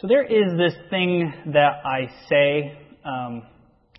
[0.00, 2.78] So there is this thing that I say.
[3.04, 3.42] Um,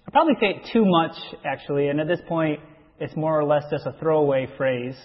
[0.08, 1.12] I probably say it too much,
[1.46, 2.62] actually, and at this point,
[3.02, 4.96] it's more or less just a throwaway phrase.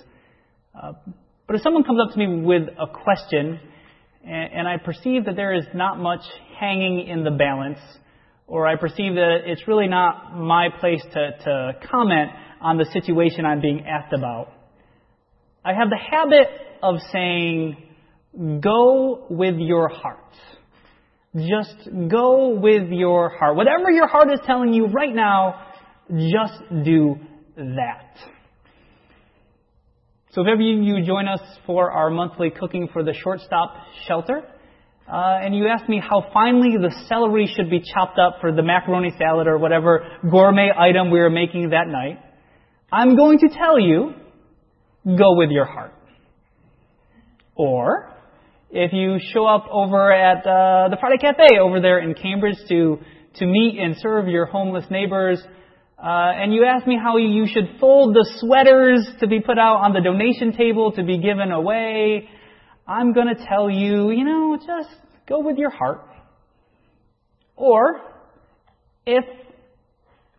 [0.73, 0.93] Uh,
[1.49, 3.59] but if someone comes up to me with a question,
[4.23, 6.23] and, and I perceive that there is not much
[6.61, 7.81] hanging in the balance,
[8.47, 12.31] or I perceive that it's really not my place to, to comment
[12.61, 14.53] on the situation I'm being asked about,
[15.65, 16.47] I have the habit
[16.85, 17.79] of saying,
[18.63, 20.21] go with your heart.
[21.37, 23.57] Just go with your heart.
[23.57, 25.67] Whatever your heart is telling you right now,
[26.09, 27.17] just do
[27.57, 28.17] that.
[30.31, 33.75] So if ever you join us for our monthly cooking for the shortstop
[34.07, 34.43] shelter,
[35.07, 38.63] uh, and you ask me how finely the celery should be chopped up for the
[38.63, 42.19] macaroni salad or whatever gourmet item we are making that night,
[42.91, 44.15] I'm going to tell you,
[45.05, 45.93] go with your heart.
[47.55, 48.14] Or,
[48.77, 52.99] if you show up over at uh, the Friday Cafe over there in Cambridge to,
[53.37, 55.41] to meet and serve your homeless neighbors,
[55.97, 59.77] uh, and you ask me how you should fold the sweaters to be put out
[59.85, 62.29] on the donation table to be given away,
[62.85, 64.91] I'm going to tell you, you know, just
[65.29, 66.09] go with your heart.
[67.55, 68.01] Or,
[69.07, 69.25] if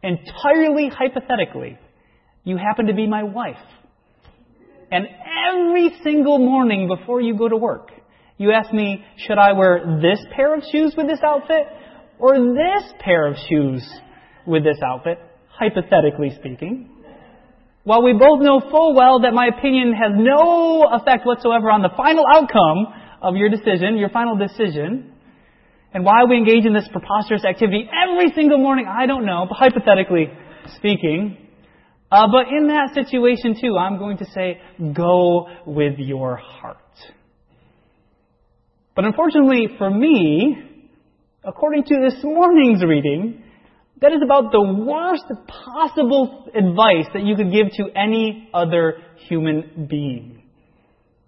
[0.04, 1.80] entirely hypothetically,
[2.44, 3.56] you happen to be my wife,
[4.92, 5.08] and
[5.54, 7.92] every single morning before you go to work,
[8.38, 11.68] you ask me, should I wear this pair of shoes with this outfit
[12.20, 13.88] or this pair of shoes
[14.46, 15.20] with this outfit?
[15.48, 16.90] Hypothetically speaking.
[17.84, 21.92] While we both know full well that my opinion has no effect whatsoever on the
[21.96, 25.14] final outcome of your decision, your final decision,
[25.94, 29.56] and why we engage in this preposterous activity every single morning, I don't know, but
[29.56, 30.28] hypothetically
[30.76, 31.38] speaking,
[32.12, 34.60] uh, but in that situation too, I'm going to say,
[34.94, 36.78] go with your heart.
[38.96, 40.58] But unfortunately for me,
[41.44, 43.44] according to this morning's reading,
[44.02, 49.88] that is about the worst possible advice that you could give to any other human
[49.90, 50.44] being.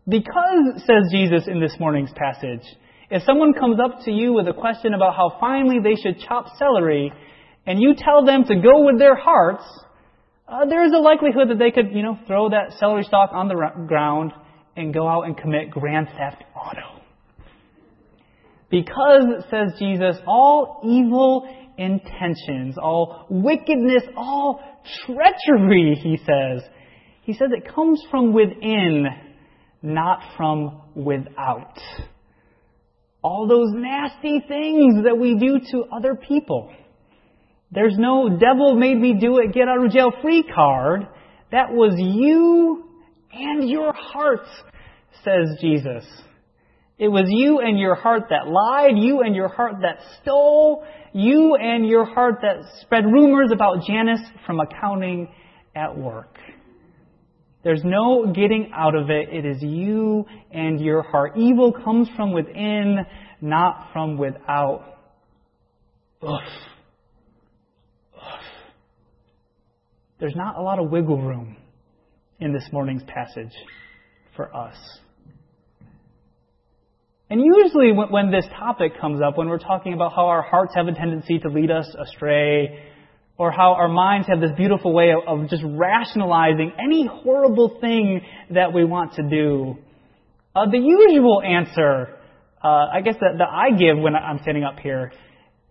[0.08, 2.64] Because, says Jesus in this morning's passage,
[3.09, 6.58] if someone comes up to you with a question about how finely they should chop
[6.58, 7.12] celery,
[7.66, 9.64] and you tell them to go with their hearts,
[10.47, 13.50] uh, there is a likelihood that they could, you know, throw that celery stalk on
[13.50, 13.56] the
[13.88, 14.31] ground
[14.78, 16.87] and go out and commit grand theft auto.
[18.69, 21.47] Because, says Jesus, all evil
[21.78, 24.59] intentions, all wickedness, all
[25.05, 26.63] treachery, he says,
[27.22, 29.05] he says it comes from within,
[29.81, 31.78] not from without.
[33.22, 36.72] All those nasty things that we do to other people.
[37.72, 41.07] There's no devil made me do it, get out of jail free card.
[41.51, 42.85] That was you
[43.34, 44.47] and your heart,
[45.23, 46.05] says Jesus.
[46.97, 51.56] It was you and your heart that lied, you and your heart that stole, you
[51.56, 55.30] and your heart that spread rumors about Janice from accounting
[55.75, 56.38] at work.
[57.63, 59.30] There's no getting out of it.
[59.30, 61.34] It is you and your heart.
[61.38, 63.06] Evil comes from within,
[63.41, 64.97] not from without.
[66.24, 66.31] Oof.
[68.16, 68.22] Oof.
[70.19, 71.58] There's not a lot of wiggle room
[72.40, 73.53] in this morning's passage
[74.35, 74.78] for us.
[77.30, 80.88] And usually, when, this topic comes up, when we're talking about how our hearts have
[80.88, 82.84] a tendency to lead us astray,
[83.38, 88.22] or how our minds have this beautiful way of, of just rationalizing any horrible thing
[88.52, 89.76] that we want to do,
[90.56, 92.18] uh, the usual answer,
[92.64, 95.12] uh, I guess that, that I give when I'm standing up here,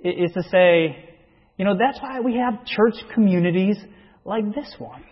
[0.05, 1.09] is to say,
[1.57, 3.79] you know, that's why we have church communities
[4.27, 5.05] like this one.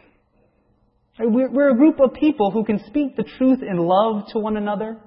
[1.19, 4.99] We're a group of people who can speak the truth in love to one another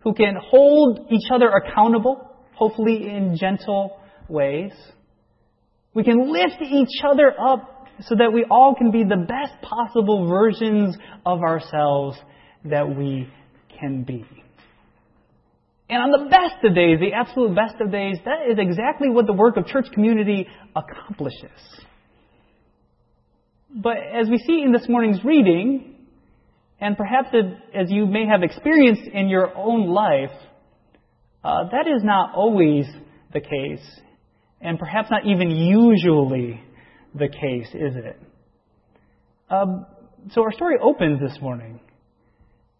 [0.00, 3.98] who can hold each other accountable, hopefully in gentle
[4.28, 4.72] ways.
[5.94, 10.28] We can lift each other up so that we all can be the best possible
[10.28, 12.16] versions of ourselves
[12.64, 13.28] that we
[13.80, 14.24] can be.
[15.90, 19.26] And on the best of days, the absolute best of days, that is exactly what
[19.26, 20.46] the work of church community
[20.76, 21.50] accomplishes.
[23.74, 25.87] But as we see in this morning's reading,
[26.80, 27.28] and perhaps
[27.74, 30.30] as you may have experienced in your own life,
[31.44, 32.86] uh, that is not always
[33.32, 34.00] the case,
[34.60, 36.60] and perhaps not even usually
[37.14, 38.20] the case, is it?
[39.50, 39.86] Um,
[40.30, 41.80] so our story opens this morning,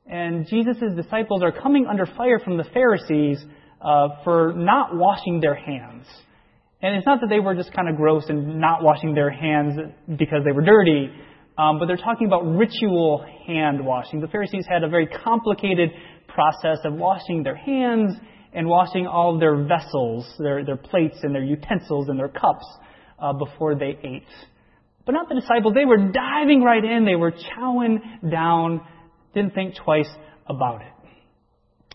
[0.06, 3.44] and Jesus' disciples are coming under fire from the Pharisees
[3.80, 6.06] uh, for not washing their hands.
[6.80, 9.74] And it's not that they were just kind of gross and not washing their hands
[10.06, 11.10] because they were dirty.
[11.58, 14.20] Um, but they're talking about ritual hand washing.
[14.20, 15.90] The Pharisees had a very complicated
[16.28, 18.14] process of washing their hands
[18.52, 22.64] and washing all of their vessels, their, their plates and their utensils and their cups
[23.18, 24.22] uh, before they ate.
[25.04, 25.74] But not the disciples.
[25.74, 27.04] They were diving right in.
[27.04, 28.80] They were chowing down,
[29.34, 30.08] didn't think twice
[30.46, 30.92] about it.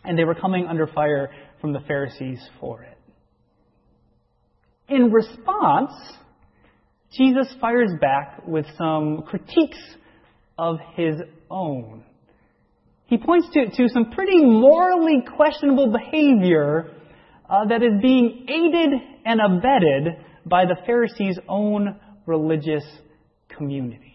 [0.04, 1.32] And they were coming under fire
[1.62, 2.98] from the Pharisees for it.
[4.90, 5.94] In response,
[7.18, 9.78] Jesus fires back with some critiques
[10.58, 11.16] of his
[11.50, 12.04] own.
[13.06, 16.92] He points to, to some pretty morally questionable behavior
[17.50, 22.84] uh, that is being aided and abetted by the Pharisees' own religious
[23.56, 24.14] community.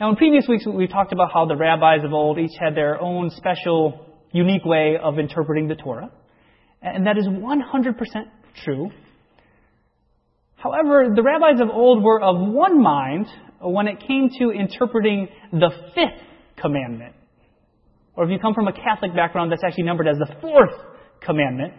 [0.00, 3.00] Now, in previous weeks, we've talked about how the rabbis of old each had their
[3.00, 6.10] own special, unique way of interpreting the Torah.
[6.82, 7.94] And that is 100%
[8.64, 8.90] true.
[10.58, 13.26] However, the rabbis of old were of one mind
[13.60, 17.14] when it came to interpreting the fifth commandment.
[18.16, 20.74] Or if you come from a Catholic background, that's actually numbered as the fourth
[21.24, 21.74] commandment.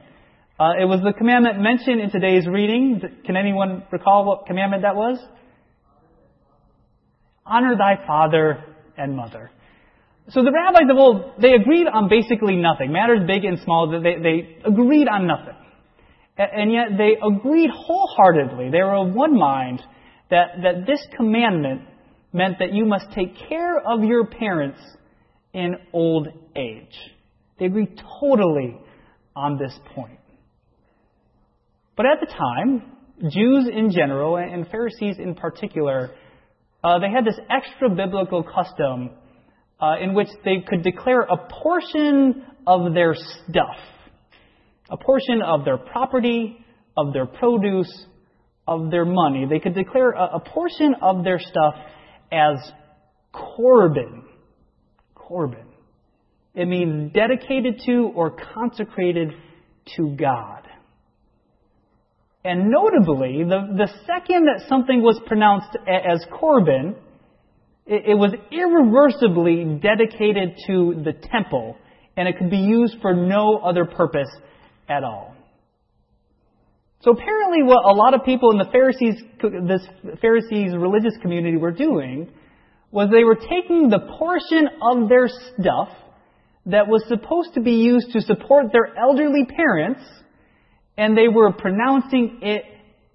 [0.57, 3.01] Uh, it was the commandment mentioned in today's reading.
[3.25, 5.19] Can anyone recall what commandment that was?
[7.45, 8.63] Honor thy father
[8.97, 9.51] and mother.
[10.29, 12.93] So the rabbis of old, they agreed on basically nothing.
[12.93, 15.55] Matters big and small, they, they agreed on nothing.
[16.39, 18.69] And yet they agreed wholeheartedly.
[18.71, 19.81] They were of one mind
[20.29, 21.81] that, that this commandment
[22.31, 24.79] meant that you must take care of your parents
[25.53, 26.95] in old age.
[27.59, 28.79] They agreed totally
[29.35, 30.19] on this point.
[31.97, 32.83] But at the time,
[33.29, 36.11] Jews in general and Pharisees in particular,
[36.81, 39.09] uh, they had this extra biblical custom
[39.81, 43.75] uh, in which they could declare a portion of their stuff,
[44.89, 46.57] a portion of their property,
[46.97, 48.05] of their produce,
[48.67, 49.45] of their money.
[49.49, 51.75] They could declare a, a portion of their stuff
[52.31, 52.57] as
[53.31, 54.23] Corban.
[55.15, 55.65] Corban.
[56.55, 59.33] It means dedicated to or consecrated
[59.95, 60.67] to God.
[62.43, 66.95] And notably, the, the second that something was pronounced as Corban,
[67.85, 71.75] it, it was irreversibly dedicated to the temple,
[72.15, 74.29] and it could be used for no other purpose
[74.89, 75.35] at all.
[77.01, 79.21] So apparently what a lot of people in the Pharisees,
[79.67, 82.29] this Pharisees religious community were doing
[82.91, 85.89] was they were taking the portion of their stuff
[86.65, 90.01] that was supposed to be used to support their elderly parents
[90.97, 92.63] and they were pronouncing it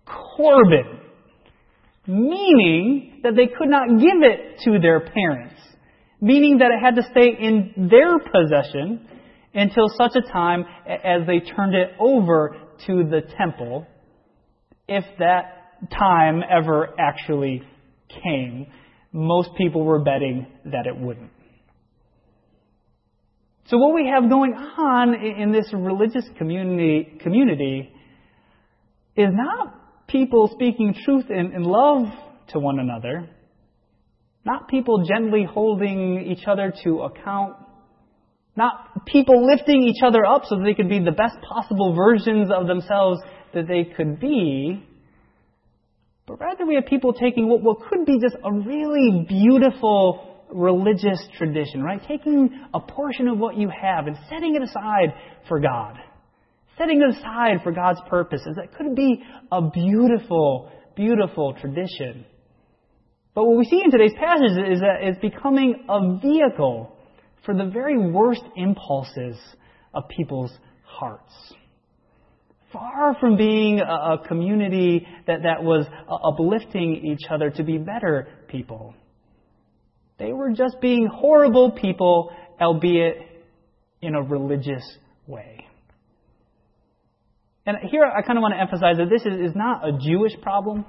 [0.06, 1.00] Corban,
[2.06, 5.60] meaning that they could not give it to their parents,
[6.20, 9.06] meaning that it had to stay in their possession
[9.54, 12.56] until such a time as they turned it over
[12.86, 13.86] to the temple,
[14.88, 17.62] if that time ever actually
[18.22, 18.66] came.
[19.12, 21.30] Most people were betting that it wouldn't.
[23.66, 27.90] So what we have going on in this religious community, community
[29.16, 32.06] is not people speaking truth in, in love
[32.48, 33.30] to one another,
[34.44, 37.56] not people gently holding each other to account,
[38.56, 42.50] not people lifting each other up so that they could be the best possible versions
[42.54, 43.20] of themselves
[43.52, 44.84] that they could be,
[46.26, 51.26] but rather we have people taking what, what could be just a really beautiful religious
[51.36, 52.00] tradition, right?
[52.06, 55.14] Taking a portion of what you have and setting it aside
[55.48, 55.96] for God.
[56.78, 58.56] Setting it aside for God's purposes.
[58.56, 62.24] That could be a beautiful, beautiful tradition.
[63.34, 66.93] But what we see in today's passage is that it's becoming a vehicle
[67.44, 69.36] for the very worst impulses
[69.92, 70.52] of people's
[70.84, 71.32] hearts.
[72.72, 78.94] Far from being a, community that, that was uplifting each other to be better people.
[80.18, 83.16] They were just being horrible people, albeit
[84.02, 84.84] in a religious
[85.26, 85.66] way.
[87.66, 90.32] And here I kind of want to emphasize that this is, is not a Jewish
[90.42, 90.84] problem.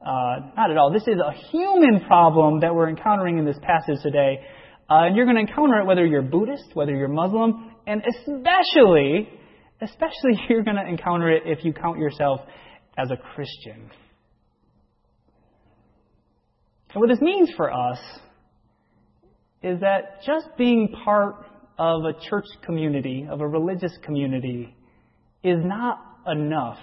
[0.00, 0.92] Uh, not at all.
[0.92, 4.44] This is a human problem that we're encountering in this passage today.
[4.88, 9.28] Uh, and you're going to encounter it whether you're Buddhist, whether you're Muslim, and especially,
[9.80, 12.40] especially you're going to encounter it if you count yourself
[12.98, 13.90] as a Christian.
[16.92, 17.98] And what this means for us
[19.62, 21.36] is that just being part
[21.78, 24.76] of a church community, of a religious community,
[25.42, 26.78] is not enough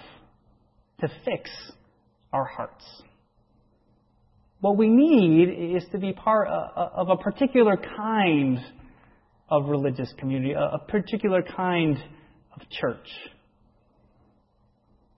[1.00, 1.50] to fix
[2.34, 2.84] our hearts.
[4.62, 8.60] What we need is to be part of a particular kind
[9.50, 13.08] of religious community, a particular kind of church.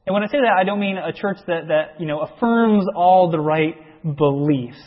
[0.05, 2.85] And when I say that, I don't mean a church that, that you know, affirms
[2.95, 3.75] all the right
[4.15, 4.81] beliefs.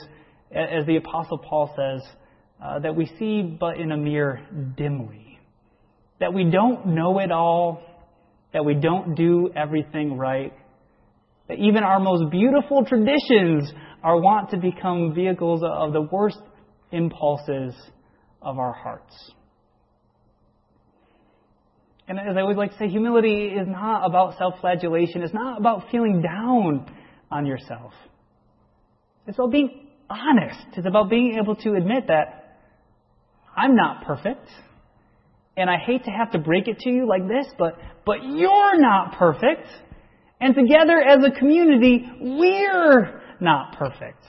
[0.51, 2.09] as the Apostle Paul says,
[2.63, 4.41] uh, that we see but in a mirror
[4.77, 5.39] dimly.
[6.21, 7.83] That we don't know it all,
[8.53, 10.53] that we don't do everything right,
[11.49, 13.71] that even our most beautiful traditions
[14.03, 16.39] are wont to become vehicles of the worst
[16.91, 17.75] impulses
[18.41, 19.15] of our hearts.
[22.09, 25.23] And as I always like to say, humility is not about self flagellation.
[25.23, 26.87] It's not about feeling down
[27.31, 27.93] on yourself.
[29.27, 30.61] It's about being honest.
[30.77, 32.59] It's about being able to admit that
[33.57, 34.49] I'm not perfect.
[35.57, 38.79] And I hate to have to break it to you like this, but, but you're
[38.79, 39.67] not perfect.
[40.41, 44.23] And together as a community, we're not perfect.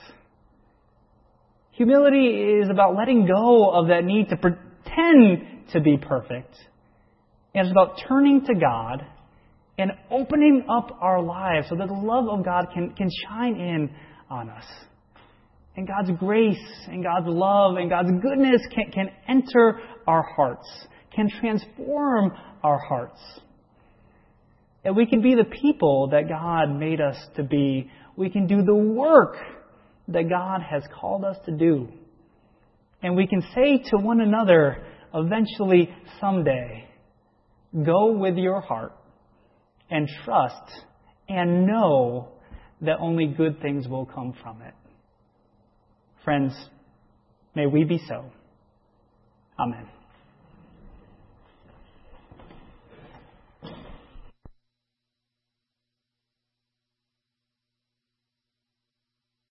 [1.72, 6.56] Humility is about letting go of that need to pretend to be perfect.
[7.54, 9.04] And it's about turning to God
[9.76, 13.90] and opening up our lives so that the love of God can, can shine in
[14.30, 14.64] on us
[15.78, 16.58] and God's grace
[16.88, 20.68] and God's love and God's goodness can, can enter our hearts,
[21.14, 22.32] can transform
[22.64, 23.20] our hearts.
[24.82, 27.88] And we can be the people that God made us to be.
[28.16, 29.36] We can do the work
[30.08, 31.86] that God has called us to do.
[33.00, 36.88] And we can say to one another, eventually, someday,
[37.86, 38.96] go with your heart
[39.90, 40.82] and trust
[41.28, 42.30] and know
[42.80, 44.74] that only good things will come from it.
[46.28, 46.52] Friends,
[47.54, 48.22] may we be so.
[49.58, 49.88] Amen.